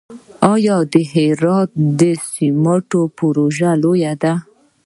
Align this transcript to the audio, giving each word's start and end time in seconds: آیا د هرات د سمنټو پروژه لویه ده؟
آیا 0.53 0.77
د 0.93 0.95
هرات 1.13 1.69
د 1.99 2.01
سمنټو 2.31 3.01
پروژه 3.17 3.71
لویه 3.83 4.13
ده؟ 4.23 4.33